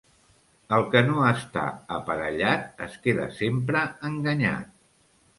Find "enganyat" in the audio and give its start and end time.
4.11-4.73